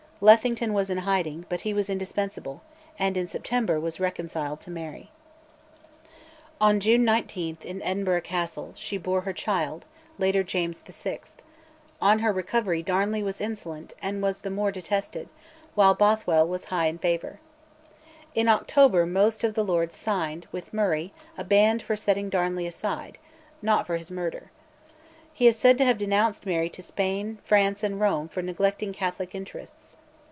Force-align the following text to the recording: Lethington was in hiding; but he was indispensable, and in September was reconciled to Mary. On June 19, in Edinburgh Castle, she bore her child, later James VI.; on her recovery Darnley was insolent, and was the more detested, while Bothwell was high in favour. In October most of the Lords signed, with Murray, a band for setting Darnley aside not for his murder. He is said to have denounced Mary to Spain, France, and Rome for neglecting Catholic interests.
Lethington 0.23 0.71
was 0.73 0.91
in 0.91 0.99
hiding; 0.99 1.47
but 1.49 1.61
he 1.61 1.73
was 1.73 1.89
indispensable, 1.89 2.61
and 2.99 3.17
in 3.17 3.25
September 3.25 3.79
was 3.79 3.99
reconciled 3.99 4.61
to 4.61 4.69
Mary. 4.69 5.09
On 6.61 6.79
June 6.79 7.03
19, 7.03 7.57
in 7.63 7.81
Edinburgh 7.81 8.21
Castle, 8.21 8.71
she 8.77 8.99
bore 8.99 9.21
her 9.21 9.33
child, 9.33 9.83
later 10.19 10.43
James 10.43 10.77
VI.; 10.77 11.21
on 11.99 12.19
her 12.19 12.31
recovery 12.31 12.83
Darnley 12.83 13.23
was 13.23 13.41
insolent, 13.41 13.93
and 13.99 14.21
was 14.21 14.41
the 14.41 14.51
more 14.51 14.71
detested, 14.71 15.27
while 15.73 15.95
Bothwell 15.95 16.47
was 16.47 16.65
high 16.65 16.85
in 16.85 16.99
favour. 16.99 17.39
In 18.35 18.47
October 18.47 19.07
most 19.07 19.43
of 19.43 19.55
the 19.55 19.63
Lords 19.65 19.95
signed, 19.95 20.45
with 20.51 20.71
Murray, 20.71 21.11
a 21.35 21.43
band 21.43 21.81
for 21.81 21.95
setting 21.95 22.29
Darnley 22.29 22.67
aside 22.67 23.17
not 23.63 23.87
for 23.87 23.97
his 23.97 24.11
murder. 24.11 24.51
He 25.33 25.47
is 25.47 25.57
said 25.57 25.79
to 25.79 25.85
have 25.85 25.97
denounced 25.97 26.45
Mary 26.45 26.69
to 26.69 26.83
Spain, 26.83 27.39
France, 27.43 27.81
and 27.81 27.99
Rome 27.99 28.27
for 28.27 28.43
neglecting 28.43 28.93
Catholic 28.93 29.33
interests. 29.33 29.97